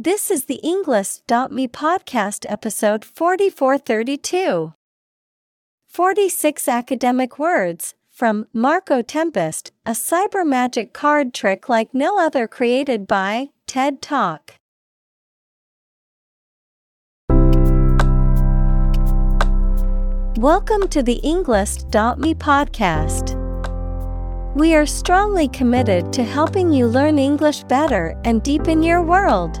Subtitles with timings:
[0.00, 4.72] This is the Englist.me podcast episode 4432.
[5.88, 13.08] 46 academic words from Marco Tempest, a cyber magic card trick like no other created
[13.08, 14.54] by TED Talk.
[20.38, 23.34] Welcome to the Englist.me podcast.
[24.54, 29.60] We are strongly committed to helping you learn English better and deepen your world.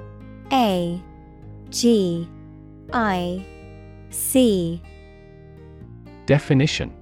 [0.51, 1.01] A
[1.69, 2.27] G
[2.91, 3.45] I
[4.09, 4.81] C
[6.25, 6.93] Definition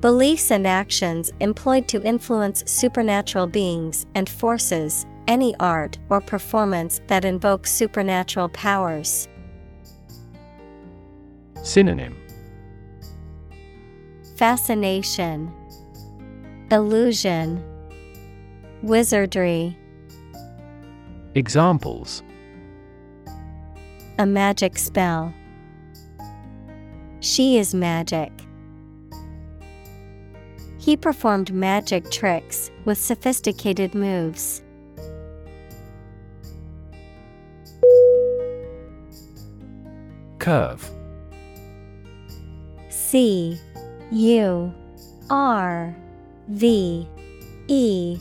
[0.00, 7.24] Beliefs and actions employed to influence supernatural beings and forces, any art or performance that
[7.24, 9.28] invokes supernatural powers.
[11.62, 12.16] Synonym
[14.36, 15.52] Fascination,
[16.72, 17.62] Illusion,
[18.82, 19.78] Wizardry.
[21.34, 22.22] Examples
[24.18, 25.32] A magic spell.
[27.20, 28.30] She is magic.
[30.76, 34.62] He performed magic tricks with sophisticated moves.
[40.38, 40.90] Curve.
[42.90, 43.58] C
[44.10, 44.74] U
[45.30, 45.96] R
[46.48, 47.08] V
[47.68, 48.18] E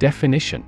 [0.00, 0.64] Definition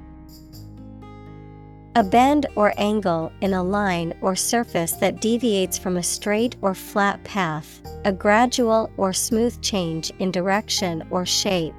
[1.97, 6.75] A bend or angle in a line or surface that deviates from a straight or
[6.75, 11.75] flat path, a gradual or smooth change in direction or shape.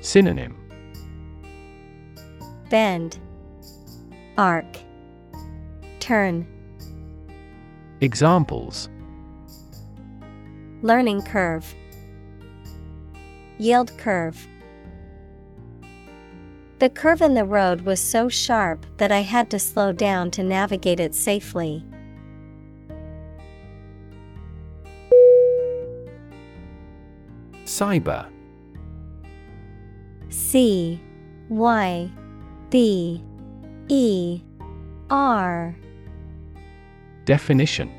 [0.00, 0.56] Synonym
[2.70, 3.18] Bend,
[4.38, 4.78] arc,
[6.00, 6.46] turn.
[8.00, 8.88] Examples
[10.82, 11.74] Learning curve,
[13.58, 14.46] yield curve.
[16.78, 20.42] The curve in the road was so sharp that I had to slow down to
[20.42, 21.82] navigate it safely.
[27.64, 28.28] Cyber.
[30.28, 31.00] C
[31.48, 32.10] Y
[32.68, 33.24] B
[33.88, 34.42] E
[35.08, 35.74] R
[37.24, 37.90] Definition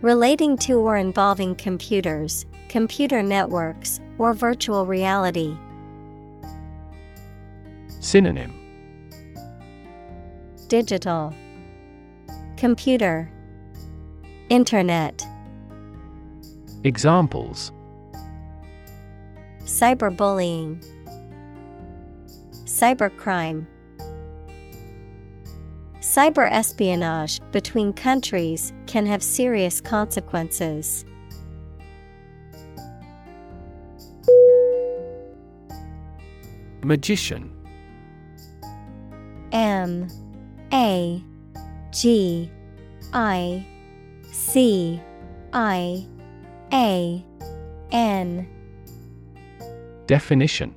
[0.00, 5.54] Relating to or involving computers, computer networks, or virtual reality.
[8.08, 8.54] Synonym.
[10.68, 11.34] Digital.
[12.56, 13.30] Computer.
[14.48, 15.26] Internet.
[16.84, 17.70] Examples.
[19.64, 20.82] Cyberbullying.
[22.64, 23.66] Cybercrime.
[26.00, 31.04] Cyber espionage between countries can have serious consequences.
[36.82, 37.57] Magician.
[39.78, 40.08] M
[40.72, 41.22] A
[41.92, 42.50] G
[43.12, 43.64] I
[44.30, 45.00] C
[45.52, 46.06] I
[46.72, 47.24] A
[47.92, 48.48] N.
[50.06, 50.74] Definition.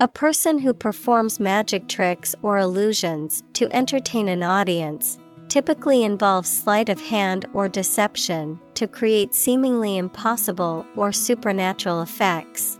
[0.00, 5.18] A person who performs magic tricks or illusions to entertain an audience,
[5.48, 12.78] typically involves sleight of hand or deception to create seemingly impossible or supernatural effects.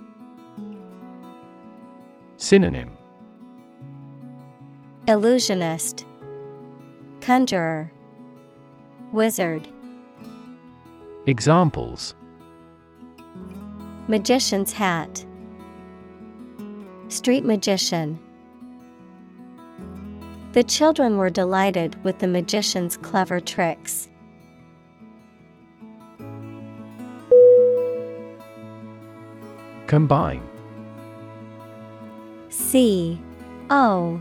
[2.37, 2.94] Synonym
[5.07, 6.07] Illusionist,
[7.21, 7.93] Conjurer,
[9.13, 9.69] Wizard,
[11.27, 12.15] Examples
[14.09, 15.27] Magician's hat,
[17.09, 18.19] Street magician.
[20.53, 24.09] The children were delighted with the magician's clever tricks.
[29.87, 30.43] Combine.
[32.49, 33.21] C
[33.69, 34.21] O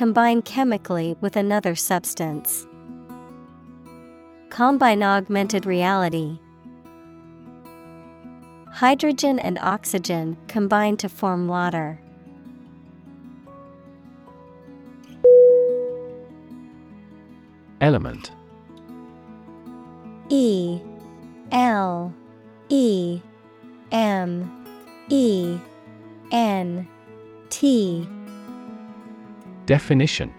[0.00, 2.66] Combine chemically with another substance.
[4.48, 6.38] Combine augmented reality.
[8.72, 12.00] Hydrogen and oxygen combine to form water.
[17.82, 18.30] Element.
[20.30, 20.80] E.
[21.52, 22.14] L.
[22.70, 23.20] E.
[23.92, 24.64] M.
[25.10, 25.58] E.
[26.32, 26.88] N.
[27.50, 28.08] T
[29.70, 30.34] Definition.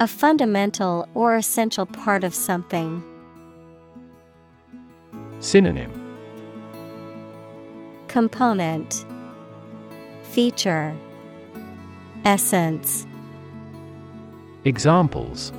[0.00, 3.00] A fundamental or essential part of something.
[5.38, 5.92] Synonym.
[8.08, 9.06] Component.
[10.24, 10.96] Feature.
[12.24, 13.06] Essence.
[14.64, 15.52] Examples.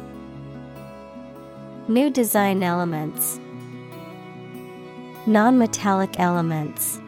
[1.88, 3.40] New design elements.
[5.26, 7.00] Non-metallic elements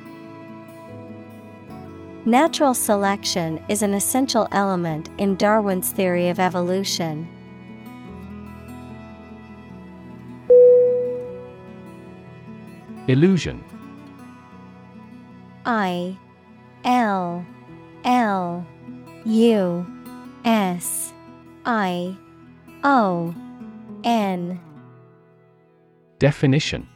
[2.26, 7.28] Natural selection is an essential element in Darwin's theory of evolution.
[13.08, 13.64] Illusion.
[15.66, 16.16] I
[16.84, 17.44] L
[18.06, 18.68] L
[19.26, 19.86] U
[20.46, 21.14] S
[21.66, 22.16] I
[22.84, 23.34] O
[24.04, 24.60] N.
[26.20, 26.88] Definition.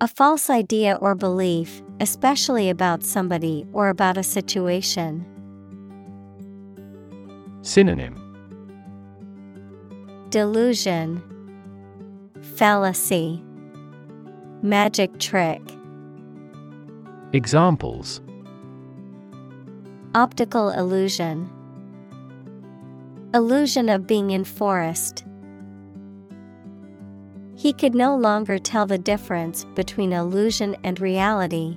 [0.00, 5.24] A false idea or belief, especially about somebody or about a situation.
[7.62, 8.14] Synonym
[10.30, 11.22] Delusion
[12.56, 13.42] Fallacy
[14.62, 15.62] Magic trick
[17.32, 18.20] Examples
[20.14, 21.50] Optical illusion
[23.34, 25.24] Illusion of being in forest.
[27.54, 31.76] He could no longer tell the difference between illusion and reality.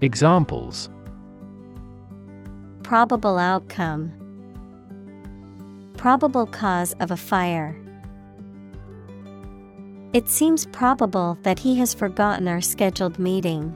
[0.00, 0.90] Examples
[2.84, 4.12] Probable outcome
[5.96, 7.76] Probable cause of a fire.
[10.12, 13.74] It seems probable that he has forgotten our scheduled meeting.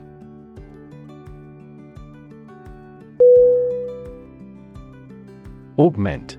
[5.77, 6.37] Augment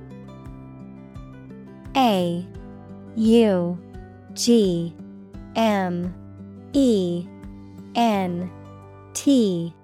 [1.95, 2.49] A
[3.17, 3.79] U
[4.33, 4.97] G
[5.57, 6.15] M
[6.73, 7.27] E
[7.95, 8.51] N
[9.15, 9.75] T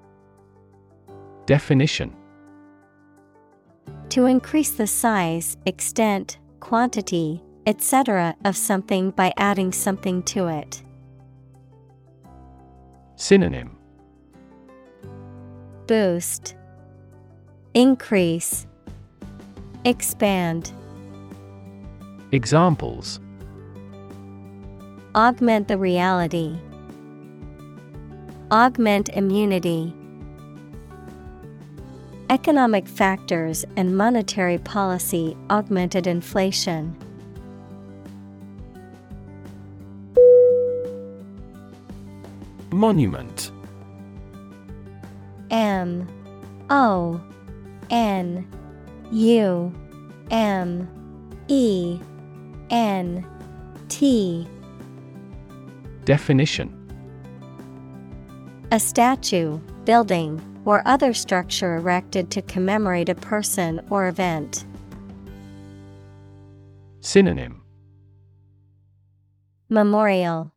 [1.47, 2.15] Definition
[4.11, 8.37] To increase the size, extent, quantity, etc.
[8.45, 10.83] of something by adding something to it.
[13.17, 13.77] Synonym
[15.87, 16.55] Boost
[17.75, 18.67] Increase
[19.85, 20.73] Expand
[22.33, 23.21] Examples
[25.15, 26.57] Augment the reality.
[28.53, 29.95] Augment immunity.
[32.31, 36.97] Economic factors and monetary policy augmented inflation.
[42.73, 43.53] Monument
[45.53, 46.09] M
[46.71, 47.21] O
[47.91, 48.49] N
[49.13, 49.73] U
[50.33, 50.89] M
[51.47, 52.01] E
[52.71, 53.25] N
[53.89, 54.49] T
[56.05, 56.80] Definition
[58.73, 64.65] A statue, building, or other structure erected to commemorate a person or event.
[67.01, 67.65] Synonym.
[69.71, 70.53] Memorial.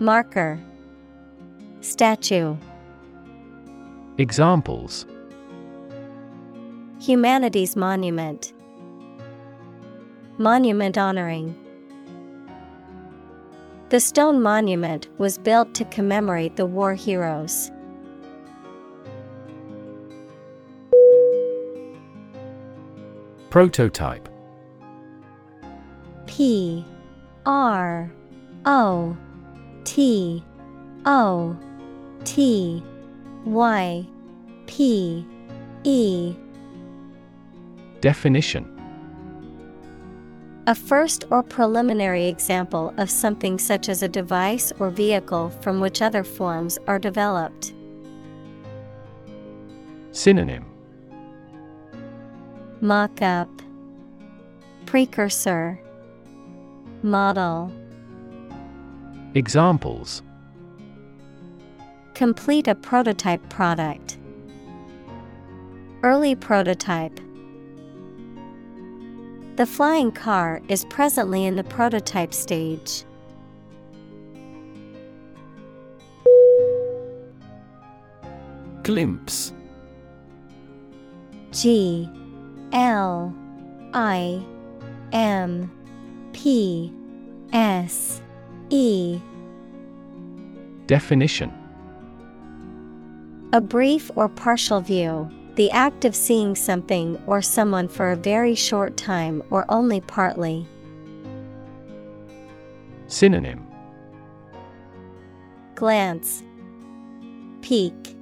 [0.00, 0.58] Marker.
[1.82, 2.56] Statue.
[4.18, 5.06] Examples.
[6.98, 8.52] Humanities Monument.
[10.36, 11.54] Monument honoring
[13.90, 17.70] the stone monument was built to commemorate the war heroes.
[23.48, 24.28] Prototype.
[26.26, 26.84] P.
[27.46, 28.12] R.
[28.66, 29.16] O.
[29.84, 30.44] T.
[31.06, 31.56] O.
[32.24, 32.84] T.
[33.46, 34.06] Y.
[34.66, 35.26] P.
[35.84, 36.36] E.
[38.02, 38.77] Definition.
[40.68, 46.02] A first or preliminary example of something such as a device or vehicle from which
[46.02, 47.72] other forms are developed.
[50.12, 50.66] Synonym
[52.82, 53.48] Mock up,
[54.84, 55.80] Precursor,
[57.02, 57.72] Model.
[59.34, 60.20] Examples
[62.12, 64.18] Complete a prototype product.
[66.02, 67.18] Early prototype.
[69.58, 73.02] The flying car is presently in the prototype stage.
[78.84, 79.52] Glimpse.
[81.50, 82.08] G
[82.72, 83.34] L
[83.94, 84.40] I
[85.10, 85.68] M
[86.32, 86.92] P
[87.52, 88.22] S
[88.70, 89.18] E.
[90.86, 91.52] Definition.
[93.52, 98.54] A brief or partial view, the act of seeing something or someone for a very
[98.54, 100.64] short time or only partly.
[103.08, 103.66] Synonym
[105.74, 106.44] Glance,
[107.60, 108.16] Peek,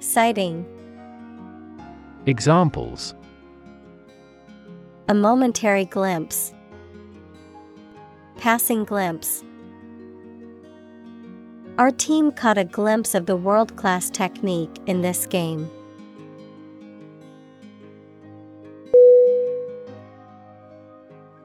[0.00, 0.66] Sighting.
[2.26, 3.14] Examples
[5.08, 6.52] A momentary glimpse.
[8.36, 9.44] Passing glimpse.
[11.78, 15.70] Our team caught a glimpse of the world class technique in this game.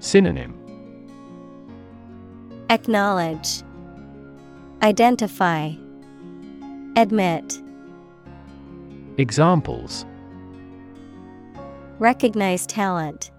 [0.00, 0.54] Synonym.
[2.70, 3.62] Acknowledge,
[4.82, 5.72] Identify,
[6.96, 7.60] Admit,
[9.18, 10.06] Examples.
[11.98, 13.30] Recognize talent,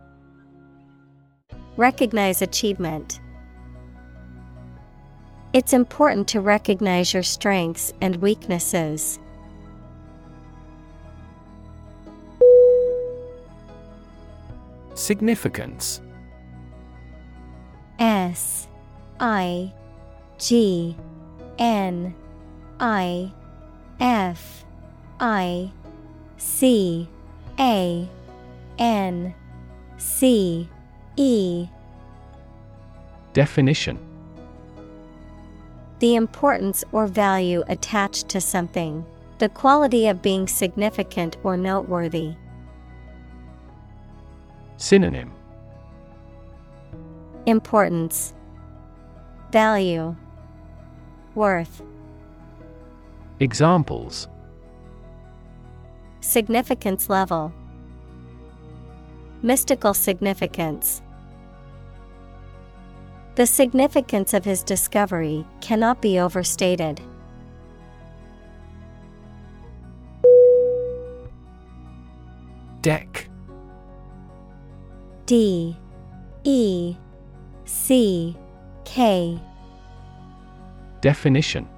[1.78, 3.20] Recognize achievement.
[5.54, 9.18] It's important to recognize your strengths and weaknesses.
[14.94, 16.02] Significance
[18.02, 18.68] S
[19.20, 19.72] I
[20.40, 20.98] G
[21.60, 22.16] N
[22.80, 23.32] I
[24.00, 24.66] F
[25.20, 25.72] I
[26.36, 27.08] C
[27.60, 28.10] A
[28.80, 29.36] N
[29.98, 30.68] C
[31.16, 31.68] E.
[33.34, 34.00] Definition.
[36.00, 39.06] The importance or value attached to something,
[39.38, 42.34] the quality of being significant or noteworthy.
[44.78, 45.32] Synonym
[47.46, 48.34] Importance,
[49.52, 50.16] Value,
[51.36, 51.82] Worth,
[53.40, 54.28] Examples
[56.20, 57.52] Significance level,
[59.42, 61.02] Mystical significance.
[63.36, 67.02] The significance of his discovery cannot be overstated.
[72.82, 73.30] Deck
[75.26, 75.78] D
[76.44, 76.96] E
[77.72, 78.36] C
[78.84, 79.40] K.
[81.00, 81.70] Definition.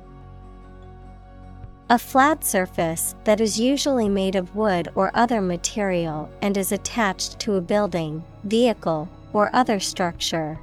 [1.91, 7.37] A flat surface that is usually made of wood or other material and is attached
[7.41, 10.59] to a building, vehicle, or other structure.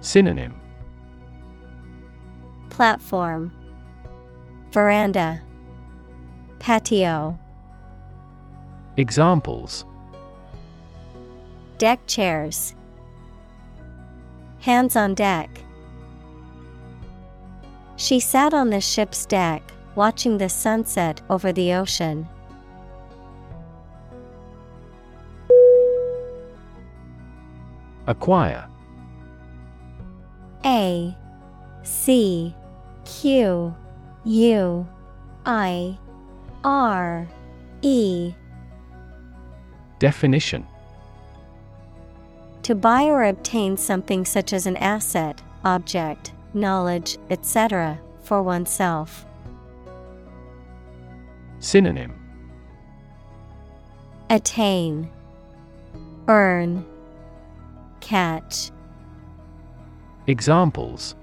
[0.00, 0.54] Synonym.
[2.70, 3.52] Platform.
[4.70, 5.42] Veranda.
[6.60, 7.36] Patio.
[8.96, 9.84] Examples.
[11.78, 12.76] Deck chairs
[14.64, 15.50] Hands on deck.
[17.96, 19.62] She sat on the ship's deck,
[19.94, 22.26] watching the sunset over the ocean.
[28.06, 28.66] Acquire
[30.64, 31.14] A
[31.82, 32.56] C
[33.04, 33.74] Q
[34.24, 34.88] U
[35.44, 35.98] I
[36.64, 37.28] R
[37.82, 38.32] E
[39.98, 40.66] Definition
[42.64, 49.26] To buy or obtain something such as an asset, object, knowledge, etc., for oneself.
[51.58, 52.14] Synonym
[54.30, 55.10] Attain,
[56.26, 56.86] Earn,
[58.00, 58.70] Catch.
[60.26, 61.16] Examples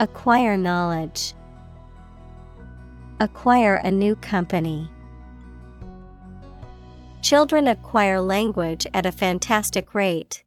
[0.00, 1.32] Acquire knowledge.
[3.20, 4.90] Acquire a new company.
[7.24, 10.44] Children acquire language at a fantastic rate.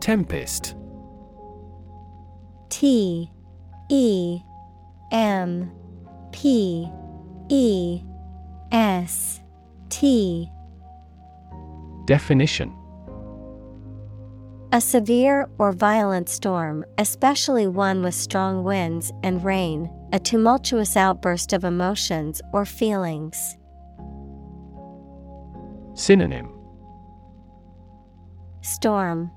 [0.00, 0.74] Tempest.
[2.70, 3.30] T
[3.88, 4.40] E
[5.12, 5.70] M
[6.32, 6.90] P
[7.50, 8.02] E
[8.72, 9.40] S
[9.88, 10.50] T.
[12.06, 12.76] Definition.
[14.72, 21.52] A severe or violent storm, especially one with strong winds and rain, a tumultuous outburst
[21.52, 23.56] of emotions or feelings.
[25.94, 26.52] Synonym
[28.60, 29.30] Storm,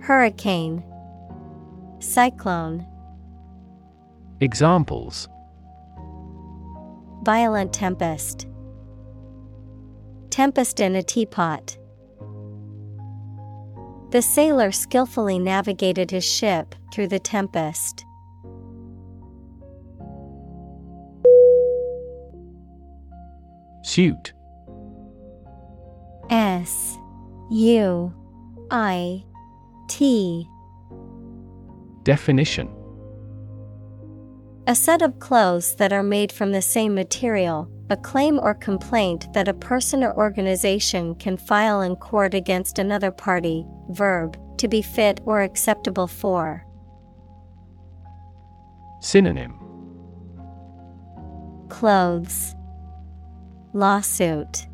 [0.00, 0.84] Hurricane,
[2.00, 2.86] Cyclone,
[4.40, 5.28] Examples
[7.22, 8.46] Violent tempest,
[10.30, 11.76] Tempest in a teapot.
[14.10, 18.04] The sailor skillfully navigated his ship through the tempest.
[23.88, 24.34] Suit
[26.28, 26.98] S
[27.50, 28.12] U
[28.70, 29.24] I
[29.88, 30.46] T
[32.02, 32.68] Definition
[34.66, 39.32] A set of clothes that are made from the same material, a claim or complaint
[39.32, 43.64] that a person or organization can file in court against another party.
[43.88, 46.62] Verb, to be fit or acceptable for.
[49.00, 49.54] Synonym
[51.70, 52.54] Clothes,
[53.78, 54.66] Lawsuit.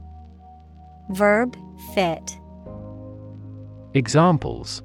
[1.11, 1.55] Verb,
[1.95, 2.41] fit.
[3.93, 4.83] Examples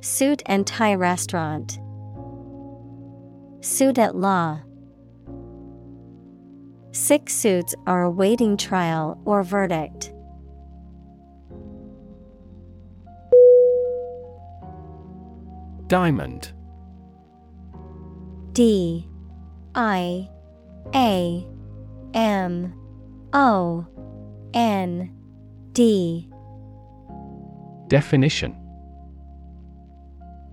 [0.00, 1.80] Suit and tie restaurant.
[3.62, 4.60] Suit at law.
[6.92, 10.12] Six suits are awaiting trial or verdict.
[15.88, 16.52] Diamond
[18.52, 19.08] D
[19.74, 20.28] I
[20.94, 21.44] A
[22.14, 22.74] M
[23.32, 23.86] O
[24.54, 25.14] N
[25.72, 26.28] D.
[27.88, 28.56] Definition.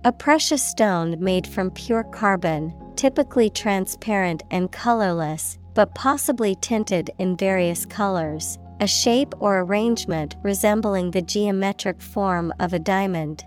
[0.04, 7.36] A precious stone made from pure carbon, typically transparent and colorless, but possibly tinted in
[7.36, 8.58] various colors.
[8.80, 13.44] A shape or arrangement resembling the geometric form of a diamond.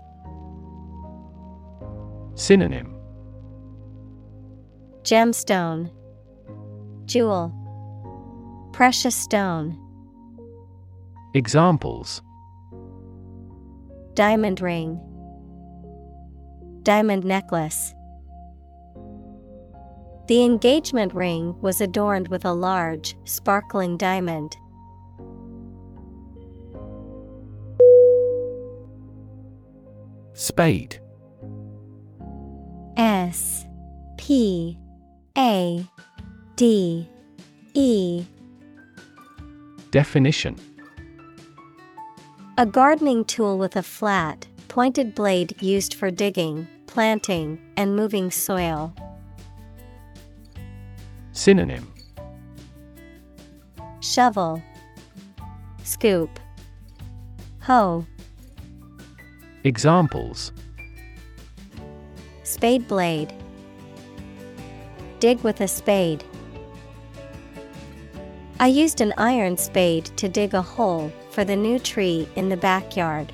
[2.34, 2.94] Synonym.
[5.02, 5.90] Gemstone,
[7.06, 7.52] Jewel,
[8.72, 9.78] Precious stone,
[11.34, 12.22] Examples.
[14.14, 15.00] Diamond ring,
[16.82, 17.94] Diamond necklace.
[20.28, 24.56] The engagement ring was adorned with a large, sparkling diamond.
[30.34, 30.98] Spade.
[32.96, 33.66] S
[34.16, 34.78] P
[35.36, 35.86] A
[36.56, 37.08] D
[37.74, 38.24] E
[39.92, 40.56] Definition
[42.56, 48.94] A gardening tool with a flat, pointed blade used for digging, planting, and moving soil.
[51.32, 51.92] Synonym
[54.00, 54.62] Shovel,
[55.84, 56.40] Scoop,
[57.60, 58.06] Hoe,
[59.62, 60.52] Examples
[62.44, 63.34] Spade blade.
[65.20, 66.24] Dig with a spade.
[68.62, 72.56] I used an iron spade to dig a hole for the new tree in the
[72.56, 73.32] backyard.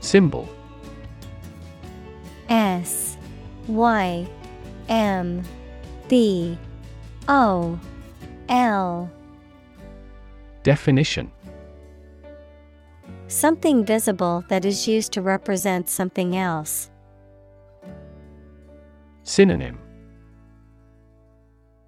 [0.00, 0.46] Symbol
[2.50, 3.16] S
[3.68, 4.28] Y
[4.90, 5.42] M
[6.08, 6.58] B
[7.26, 7.80] O
[8.50, 9.10] L
[10.62, 11.32] Definition
[13.28, 16.90] Something visible that is used to represent something else.
[19.28, 19.78] Synonym.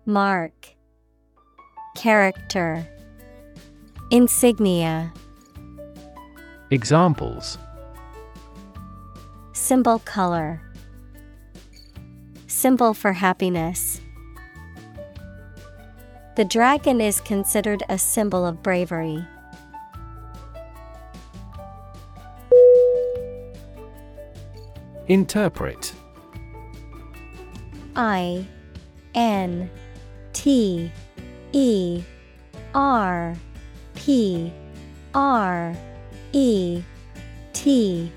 [0.04, 0.52] Mark.
[1.96, 2.86] Character.
[4.10, 5.10] Insignia.
[6.70, 7.56] Examples.
[9.54, 10.60] Symbol color.
[12.46, 14.02] Symbol for happiness.
[16.36, 19.24] The dragon is considered a symbol of bravery.
[25.08, 25.89] Interpret
[28.00, 28.46] I
[29.14, 29.68] N
[30.32, 30.90] T
[31.52, 32.02] E
[32.74, 33.36] R
[33.94, 34.50] P
[35.14, 35.76] R
[36.32, 36.82] E
[37.52, 38.10] T.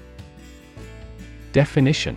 [1.52, 2.16] Definition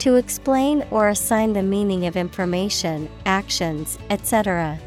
[0.00, 4.78] To explain or assign the meaning of information, actions, etc.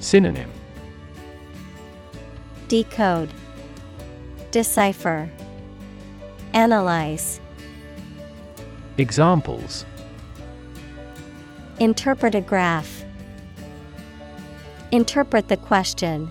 [0.00, 0.50] Synonym
[2.68, 3.32] Decode,
[4.50, 5.30] Decipher,
[6.52, 7.40] Analyze.
[8.96, 9.84] Examples
[11.80, 13.04] Interpret a graph.
[14.92, 16.30] Interpret the question.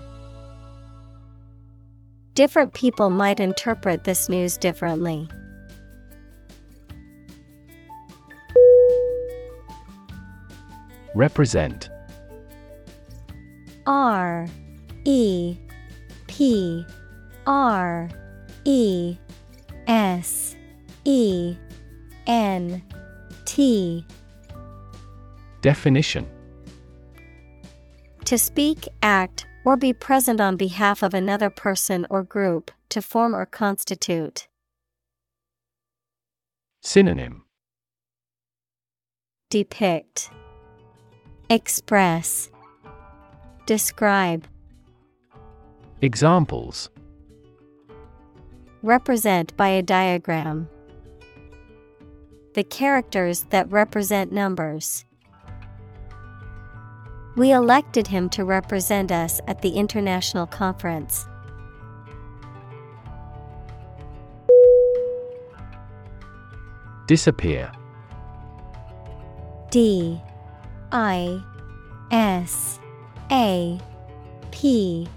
[2.32, 5.28] Different people might interpret this news differently.
[11.14, 11.90] Represent
[13.86, 14.48] R
[15.04, 15.58] E
[16.26, 16.86] P
[17.46, 18.08] R
[18.64, 19.18] E
[19.86, 20.56] S
[21.04, 21.56] E
[22.26, 22.82] N
[23.44, 24.04] T
[25.60, 26.26] Definition
[28.24, 33.34] To speak, act, or be present on behalf of another person or group, to form
[33.34, 34.46] or constitute.
[36.82, 37.44] Synonym
[39.50, 40.30] Depict,
[41.48, 42.50] Express,
[43.66, 44.46] Describe.
[46.02, 46.90] Examples
[48.82, 50.68] Represent by a diagram.
[52.54, 55.04] The characters that represent numbers.
[57.36, 61.26] We elected him to represent us at the international conference.
[67.08, 67.72] Disappear.
[69.70, 70.22] D.
[70.92, 71.42] I.
[72.12, 72.78] S.
[73.32, 73.80] A.
[74.52, 75.08] P.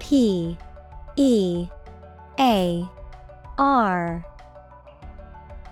[0.00, 0.58] P.
[1.14, 1.68] E.
[2.40, 2.90] A.
[3.56, 4.26] R.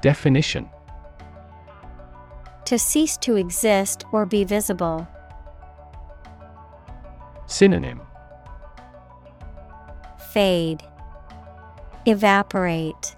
[0.02, 0.70] Definition
[2.70, 5.08] To cease to exist or be visible.
[7.46, 8.00] Synonym
[10.32, 10.80] Fade,
[12.06, 13.16] Evaporate,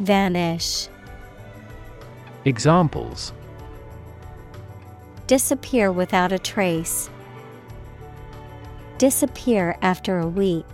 [0.00, 0.88] Vanish,
[2.44, 3.32] Examples
[5.26, 7.08] Disappear without a trace.
[8.98, 10.66] Disappear after a week.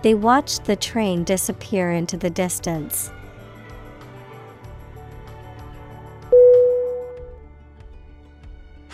[0.00, 3.10] They watched the train disappear into the distance.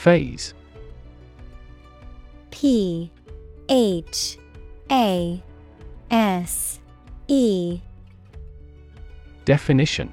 [0.06, 0.54] Phase.
[2.52, 3.10] P
[3.68, 4.38] H
[4.88, 5.42] A
[6.12, 6.78] S
[7.26, 7.80] E.
[9.44, 10.12] Definition.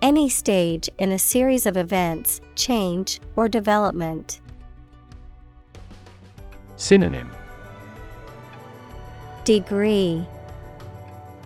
[0.00, 4.40] Any stage in a series of events, change, or development.
[6.76, 7.30] Synonym.
[9.44, 10.26] Degree.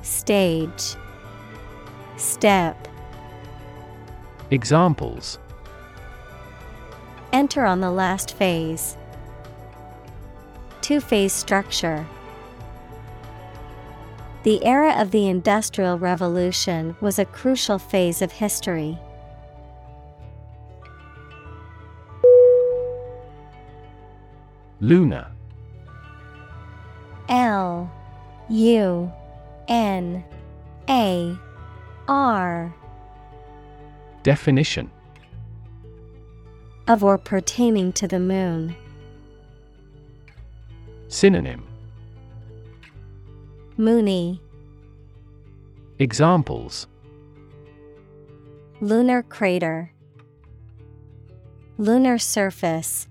[0.02, 0.94] Stage.
[2.16, 2.86] Step.
[4.52, 5.40] Examples
[7.34, 8.96] Enter on the last phase.
[10.82, 12.06] Two phase structure.
[14.44, 18.96] The era of the Industrial Revolution was a crucial phase of history.
[24.80, 25.32] Luna
[27.28, 27.90] L
[28.48, 29.12] U
[29.66, 30.24] N
[30.88, 31.36] A
[32.06, 32.72] R
[34.22, 34.88] Definition
[36.86, 38.76] of or pertaining to the moon.
[41.08, 41.64] Synonym
[43.76, 44.40] Moony,
[45.98, 46.86] Examples
[48.80, 49.92] lunar crater,
[51.78, 53.08] lunar surface.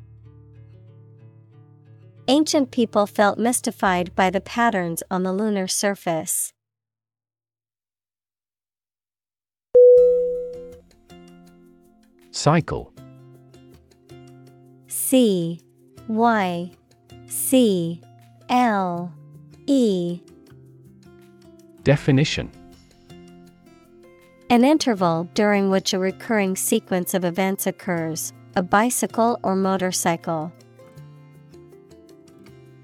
[2.28, 6.54] Ancient people felt mystified by the patterns on the lunar surface.
[12.32, 12.93] Cycle
[15.06, 15.60] C
[16.08, 16.72] Y
[17.28, 18.02] C
[18.48, 19.14] L
[19.68, 20.22] E.
[21.84, 22.50] Definition.
[24.50, 30.54] An interval during which a recurring sequence of events occurs, a bicycle or motorcycle.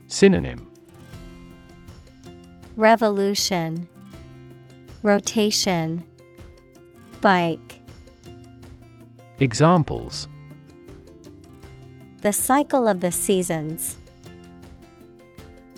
[0.08, 0.70] Synonym.
[2.76, 3.88] Revolution,
[5.04, 6.04] Rotation,
[7.22, 7.80] Bike.
[9.40, 10.28] Examples
[12.22, 13.96] The cycle of the seasons.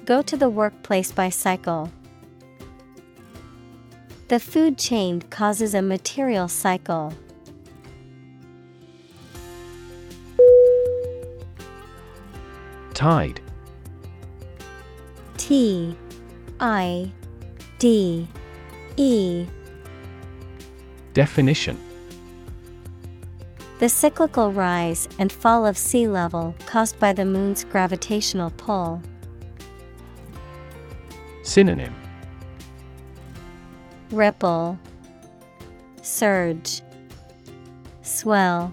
[0.05, 1.91] Go to the workplace by cycle.
[4.27, 7.13] The food chain causes a material cycle.
[12.95, 13.39] Tide
[15.37, 15.95] T
[16.59, 17.11] I
[17.77, 18.27] D
[18.97, 19.45] E
[21.13, 21.77] Definition
[23.81, 29.01] The cyclical rise and fall of sea level caused by the moon's gravitational pull.
[31.41, 31.95] Synonym
[34.11, 34.77] Ripple,
[36.03, 36.83] Surge,
[38.03, 38.71] Swell.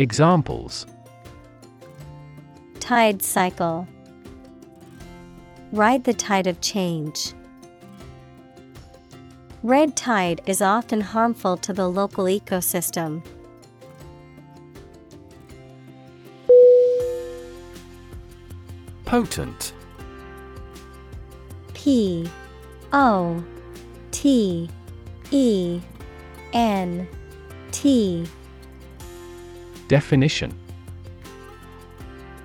[0.00, 0.84] Examples
[2.80, 3.86] Tide cycle.
[5.70, 7.32] Ride the tide of change.
[9.62, 13.22] Red tide is often harmful to the local ecosystem.
[19.06, 19.72] Potent.
[21.74, 22.28] P
[22.92, 23.42] O
[24.10, 24.68] T
[25.30, 25.80] E
[26.52, 27.06] N
[27.70, 28.26] T.
[29.86, 30.52] Definition.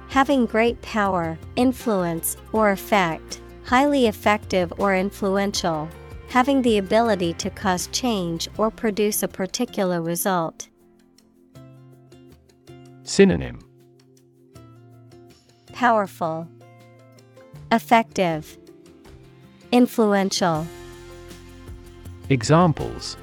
[0.10, 5.90] Having great power, influence, or effect, highly effective or influential,
[6.30, 10.70] having the ability to cause change or produce a particular result.
[13.02, 13.71] Synonym
[15.82, 16.48] Powerful,
[17.72, 18.60] Effective,
[19.72, 20.68] Influential.
[22.30, 23.18] Examples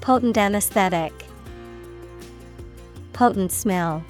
[0.00, 1.12] Potent anesthetic,
[3.12, 4.02] Potent smell.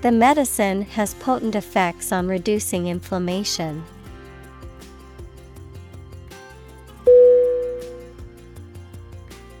[0.00, 3.84] The medicine has potent effects on reducing inflammation.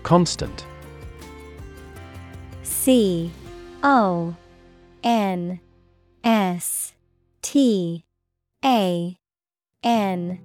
[0.02, 0.64] Constant
[2.62, 3.30] C
[3.82, 4.34] O
[5.02, 5.60] N
[6.24, 6.92] S
[7.42, 8.04] T
[8.64, 9.16] A
[9.82, 10.40] N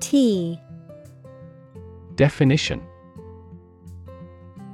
[0.00, 0.60] T
[2.14, 2.82] Definition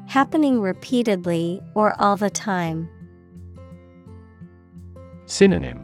[0.06, 2.88] Happening repeatedly or all the time.
[5.26, 5.82] Synonym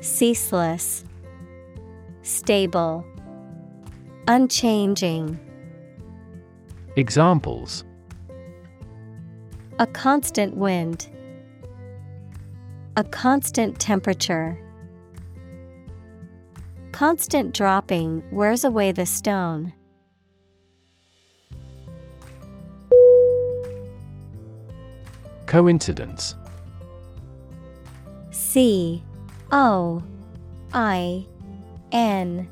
[0.00, 1.04] Ceaseless,
[2.22, 3.04] Stable,
[4.26, 5.38] Unchanging.
[6.96, 7.84] Examples
[9.78, 11.09] A constant wind.
[12.96, 14.58] A constant temperature.
[16.90, 19.72] Constant dropping wears away the stone.
[25.46, 26.34] Coincidence
[28.30, 29.02] C
[29.52, 30.02] O
[30.72, 31.26] I
[31.92, 32.48] N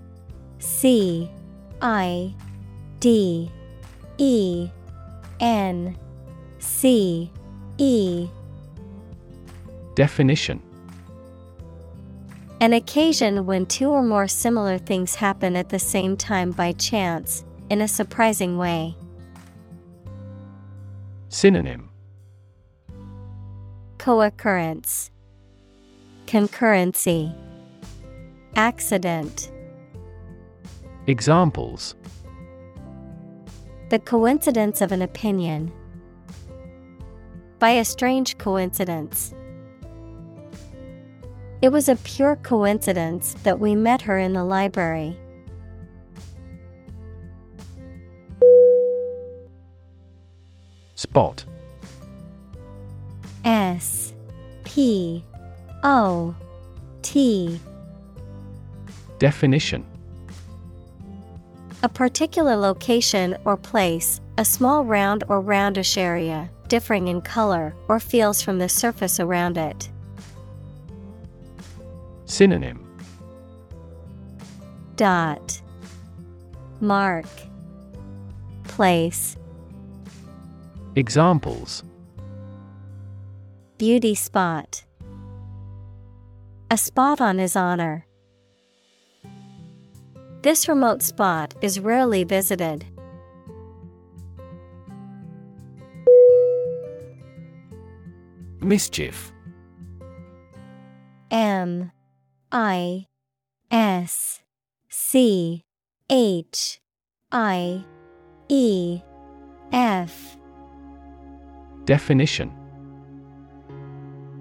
[0.59, 1.31] C
[1.83, 2.35] I
[3.01, 3.51] D
[4.18, 4.70] E
[5.40, 5.96] N
[6.59, 7.31] C
[7.79, 8.29] E
[9.98, 10.62] Definition
[12.61, 17.44] An occasion when two or more similar things happen at the same time by chance,
[17.68, 18.94] in a surprising way.
[21.30, 21.90] Synonym
[23.98, 25.11] Co-occurrence
[26.26, 27.34] Concurrency
[28.54, 29.50] Accident
[31.08, 31.96] Examples
[33.90, 35.72] The coincidence of an opinion.
[37.58, 39.34] By a strange coincidence.
[41.61, 45.16] It was a pure coincidence that we met her in the library.
[50.94, 51.44] Spot
[53.44, 54.12] S
[54.64, 55.25] P
[55.83, 56.35] O
[57.03, 57.61] T
[59.18, 59.85] Definition
[61.83, 67.99] A particular location or place, a small round or roundish area, differing in color or
[67.99, 69.88] feels from the surface around it.
[72.28, 72.86] Synonym.
[74.96, 75.62] Dot.
[76.78, 77.26] Mark.
[78.64, 79.36] Place.
[80.94, 81.82] Examples.
[83.78, 84.84] Beauty spot.
[86.70, 88.04] A spot on his honor.
[90.42, 92.84] This remote spot is rarely visited.
[98.60, 99.32] Mischief.
[101.30, 101.90] M
[102.50, 103.06] I
[103.70, 104.40] S
[104.88, 105.64] C
[106.08, 106.80] H
[107.30, 107.84] I
[108.48, 109.02] E
[109.72, 110.38] F.
[111.84, 112.50] Definition.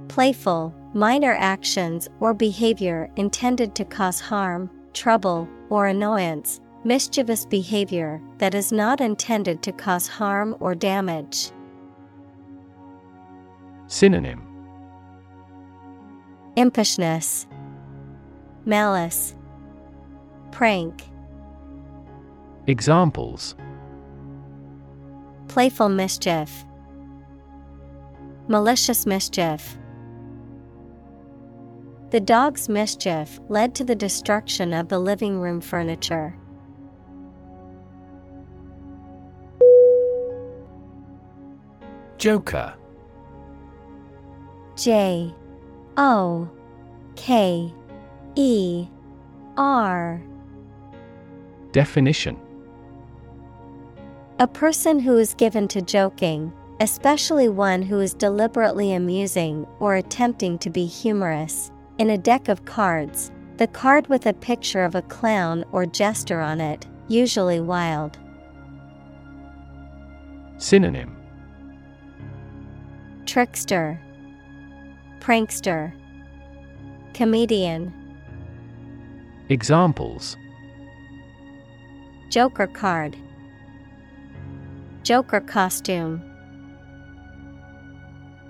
[0.07, 8.55] Playful, minor actions or behavior intended to cause harm, trouble, or annoyance, mischievous behavior that
[8.55, 11.51] is not intended to cause harm or damage.
[13.87, 14.41] Synonym.
[16.55, 17.45] Impishness,
[18.67, 19.33] Malice,
[20.51, 21.03] Prank,
[22.67, 23.55] Examples
[25.47, 26.65] Playful mischief,
[28.49, 29.77] Malicious mischief.
[32.09, 36.35] The dog's mischief led to the destruction of the living room furniture.
[42.17, 42.73] Joker.
[44.75, 45.33] J
[45.95, 46.49] O
[47.15, 47.73] K
[48.39, 48.87] E
[49.57, 50.21] R.
[51.71, 52.37] Definition
[54.37, 60.59] A person who is given to joking, especially one who is deliberately amusing or attempting
[60.59, 61.71] to be humorous.
[61.97, 66.39] In a deck of cards, the card with a picture of a clown or jester
[66.39, 68.19] on it, usually wild.
[70.57, 71.17] Synonym
[73.25, 73.99] Trickster,
[75.21, 75.91] Prankster,
[77.15, 77.91] Comedian,
[79.49, 80.35] Examples
[82.29, 83.15] Joker card,
[85.03, 86.21] Joker costume.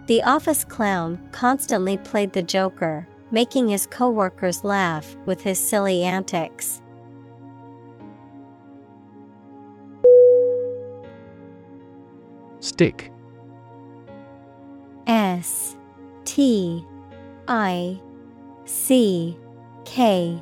[0.07, 6.81] The office clown constantly played the Joker, making his coworkers laugh with his silly antics.
[12.59, 13.11] Stick
[15.05, 15.77] S
[16.25, 16.83] T
[17.47, 18.01] I
[18.65, 19.37] C
[19.85, 20.41] K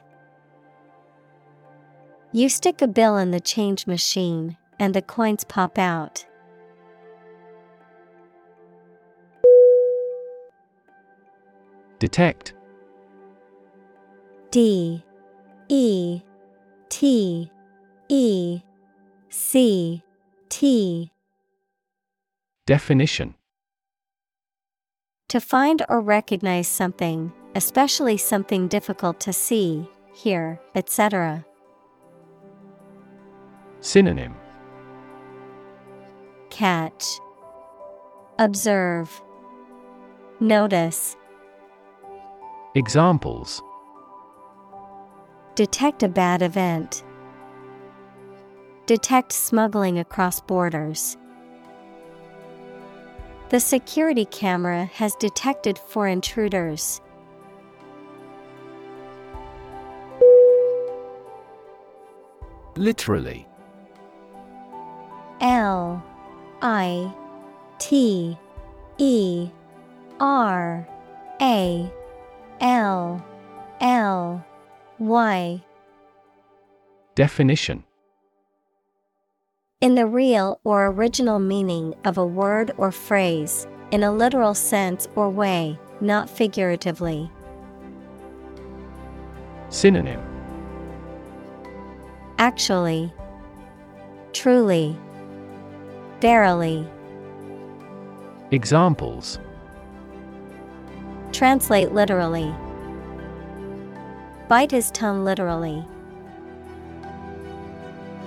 [2.33, 6.25] You stick a bill in the change machine, and the coins pop out.
[11.99, 12.53] Detect.
[14.49, 15.03] D.
[15.67, 16.21] E.
[16.89, 17.51] T.
[18.07, 18.61] E.
[19.29, 20.03] C.
[20.49, 21.11] T.
[22.65, 23.35] Definition.
[25.27, 31.45] To find or recognize something, especially something difficult to see, hear, etc.
[33.81, 34.35] Synonym
[36.51, 37.03] Catch,
[38.37, 39.21] Observe,
[40.39, 41.17] Notice,
[42.75, 43.61] Examples
[45.55, 47.03] Detect a bad event.
[48.85, 51.17] Detect smuggling across borders.
[53.49, 57.01] The security camera has detected four intruders.
[62.75, 63.47] Literally
[65.41, 66.03] L
[66.61, 67.11] I
[67.79, 68.37] T
[68.99, 69.49] E
[70.19, 70.87] R
[71.41, 71.91] A
[72.61, 73.25] L
[73.81, 74.45] L
[74.99, 75.63] Y.
[77.15, 77.83] Definition.
[79.81, 85.07] In the real or original meaning of a word or phrase, in a literal sense
[85.15, 87.31] or way, not figuratively.
[89.69, 90.21] Synonym.
[92.37, 93.11] Actually,
[94.33, 94.95] truly,
[96.21, 96.87] verily.
[98.51, 99.39] Examples
[101.31, 102.53] Translate literally.
[104.47, 105.83] Bite his tongue literally.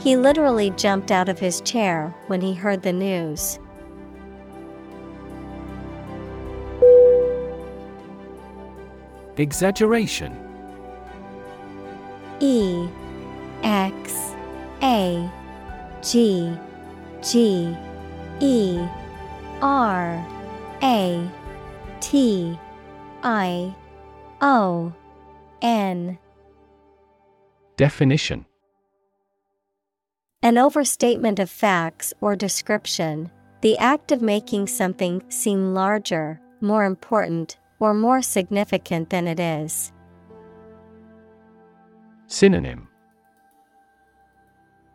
[0.00, 3.58] He literally jumped out of his chair when he heard the news.
[9.36, 10.36] Exaggeration
[12.40, 12.88] E
[13.62, 14.34] X
[14.82, 15.30] A
[16.02, 16.56] G
[17.24, 17.74] G
[18.40, 18.86] E
[19.62, 20.26] R
[20.82, 21.30] A
[22.00, 22.58] T
[23.22, 23.74] I
[24.42, 24.92] O
[25.62, 26.18] N.
[27.76, 28.44] Definition.
[30.42, 33.30] An overstatement of facts or description,
[33.62, 39.92] the act of making something seem larger, more important, or more significant than it is.
[42.26, 42.88] Synonym.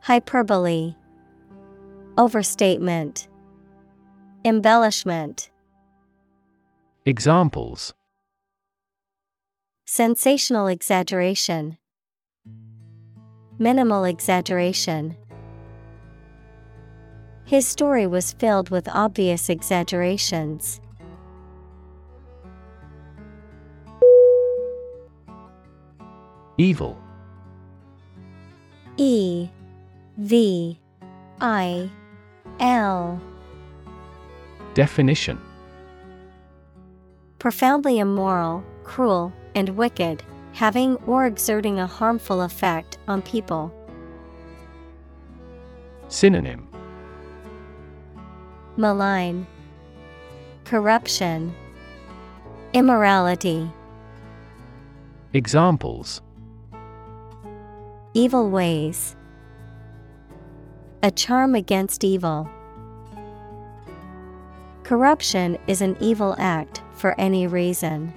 [0.01, 0.95] Hyperbole,
[2.19, 3.29] Overstatement,
[4.43, 5.49] Embellishment,
[7.05, 7.93] Examples
[9.85, 11.77] Sensational exaggeration,
[13.57, 15.15] Minimal exaggeration.
[17.45, 20.81] His story was filled with obvious exaggerations.
[26.57, 27.01] Evil
[28.97, 29.47] E
[30.17, 30.77] V
[31.39, 31.89] I
[32.59, 33.21] L
[34.73, 35.39] Definition
[37.39, 43.73] Profoundly immoral, cruel, and wicked, having or exerting a harmful effect on people.
[46.09, 46.69] Synonym
[48.79, 49.45] malign,
[50.63, 51.53] corruption,
[52.73, 53.69] immorality.
[55.33, 56.21] Examples
[58.13, 59.15] Evil ways.
[61.01, 62.49] A charm against evil.
[64.83, 68.13] Corruption is an evil act for any reason.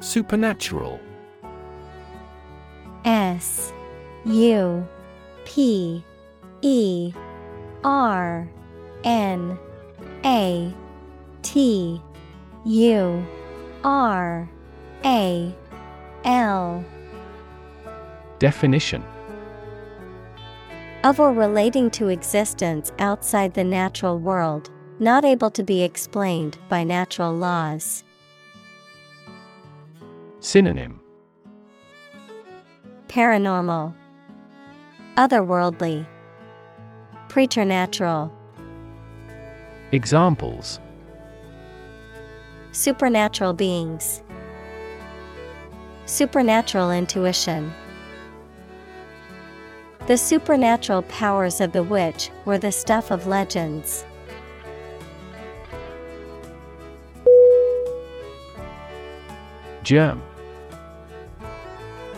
[0.00, 0.98] Supernatural
[3.04, 3.74] S
[4.24, 4.88] U
[5.44, 6.02] P
[6.62, 7.12] E
[7.84, 8.48] R
[9.04, 9.58] N
[10.24, 10.74] A
[11.42, 12.00] T
[12.64, 13.26] U
[13.84, 14.48] R
[15.04, 15.54] A
[16.24, 16.84] L
[18.42, 19.04] Definition
[21.04, 24.68] of or relating to existence outside the natural world,
[24.98, 28.02] not able to be explained by natural laws.
[30.40, 31.00] Synonym
[33.06, 33.94] Paranormal,
[35.16, 36.04] Otherworldly,
[37.28, 38.32] Preternatural.
[39.92, 40.80] Examples
[42.72, 44.20] Supernatural beings,
[46.06, 47.72] Supernatural intuition.
[50.08, 54.04] The supernatural powers of the witch were the stuff of legends.
[59.84, 60.20] Germ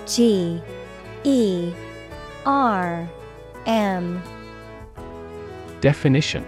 [0.06, 0.62] G
[1.24, 1.72] E
[2.46, 3.08] R
[3.66, 4.22] M
[5.80, 6.46] Definition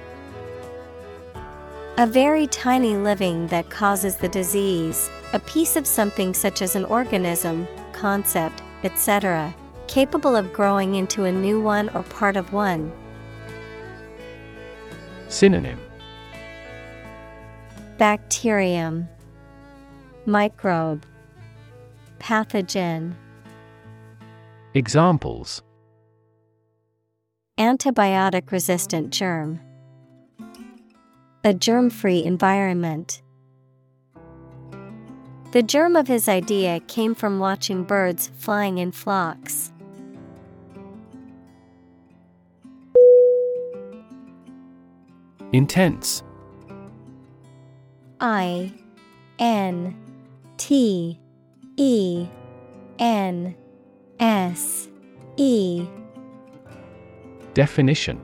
[1.98, 6.86] A very tiny living that causes the disease, a piece of something such as an
[6.86, 9.54] organism, concept, etc.,
[9.88, 12.92] capable of growing into a new one or part of one.
[15.28, 15.78] Synonym
[17.98, 19.08] Bacterium,
[20.26, 21.04] Microbe,
[22.18, 23.14] Pathogen.
[24.74, 25.62] Examples
[27.58, 29.60] Antibiotic resistant germ.
[31.42, 33.22] A germ free environment.
[35.52, 39.72] The germ of his idea came from watching birds flying in flocks.
[45.56, 46.22] Intense.
[48.20, 48.74] I
[49.38, 49.96] N
[50.58, 51.18] T
[51.78, 52.28] E
[52.98, 53.56] N
[54.20, 54.90] S
[55.38, 55.86] E.
[57.54, 58.20] Definition.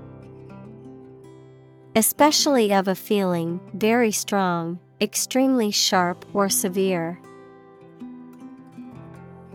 [1.97, 7.19] Especially of a feeling very strong, extremely sharp or severe.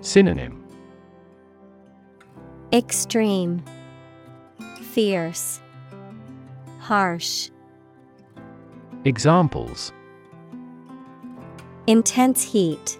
[0.01, 0.65] Synonym.
[2.73, 3.63] Extreme,
[4.81, 5.59] Fierce,
[6.79, 7.51] Harsh.
[9.05, 9.93] Examples
[11.85, 12.99] Intense heat.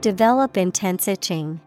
[0.00, 1.60] Develop intense itching.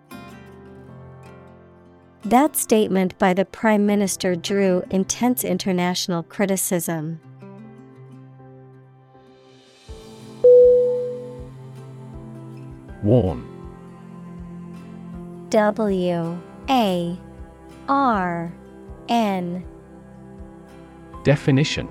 [2.24, 7.22] That statement by the Prime Minister drew intense international criticism.
[13.02, 13.46] Warn
[15.50, 17.18] W A
[17.88, 18.54] R
[19.08, 19.66] N
[21.24, 21.88] Definition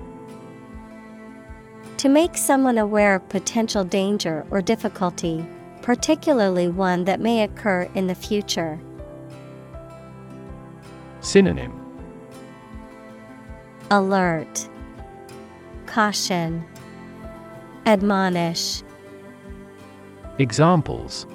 [1.99, 5.45] To make someone aware of potential danger or difficulty,
[5.81, 8.79] particularly one that may occur in the future.
[11.19, 11.73] Synonym
[13.91, 14.69] Alert,
[15.87, 16.63] Caution,
[17.85, 18.81] Admonish.
[20.37, 21.27] Examples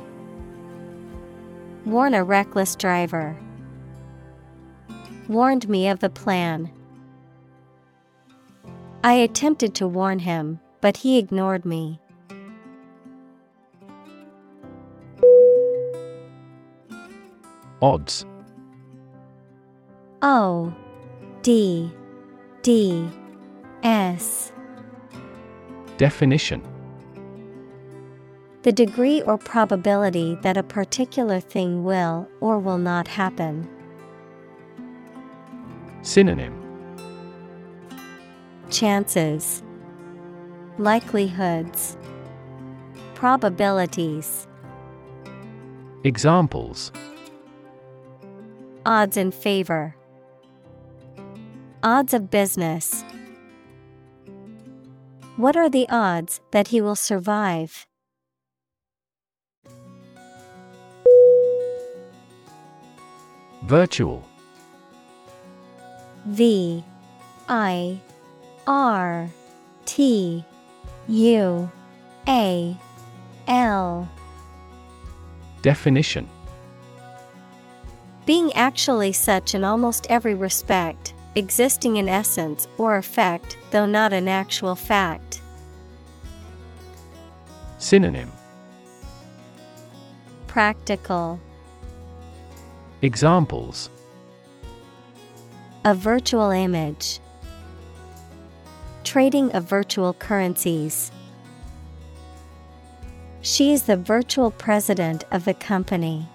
[1.85, 3.37] Warn a reckless driver.
[5.29, 6.71] Warned me of the plan.
[9.05, 12.00] I attempted to warn him, but he ignored me.
[17.82, 18.24] Odds
[20.22, 20.72] O
[21.42, 21.92] D
[22.62, 23.07] D
[23.82, 24.52] S
[25.98, 26.62] Definition
[28.62, 33.68] The degree or probability that a particular thing will or will not happen.
[36.00, 36.64] Synonym
[38.75, 39.62] Chances,
[40.79, 41.97] Likelihoods,
[43.14, 44.49] Probabilities.
[46.03, 46.91] Examples
[48.85, 49.95] Odds in favor.
[51.85, 53.05] Odds of business.
[55.37, 57.87] What are the odds that he will survive?
[63.62, 64.29] Virtual
[66.27, 66.83] V
[67.49, 68.01] I
[68.67, 69.29] R
[69.85, 70.45] T
[71.09, 71.71] U
[72.29, 72.77] A
[73.47, 74.09] L.
[75.62, 76.29] Definition.
[78.27, 84.29] Being actually such in almost every respect, existing in essence or effect, though not an
[84.29, 85.43] actual fact.
[87.79, 88.33] Synonym.
[90.47, 91.39] Practical.
[93.03, 93.91] Examples.
[95.85, 97.21] A virtual image.
[99.05, 101.12] Trading of virtual currencies.
[103.42, 106.26] She is the virtual president of the company.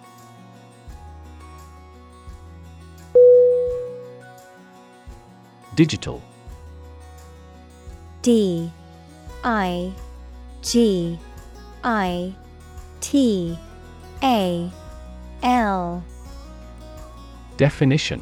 [5.75, 6.21] Digital
[8.21, 8.71] D
[9.43, 9.91] I
[10.61, 11.17] G
[11.83, 12.35] I
[13.01, 13.57] T
[14.21, 14.71] A
[15.41, 16.03] L
[17.57, 18.21] Definition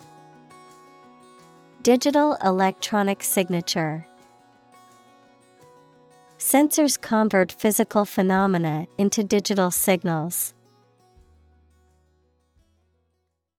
[1.83, 4.05] Digital electronic signature.
[6.37, 10.53] Sensors convert physical phenomena into digital signals.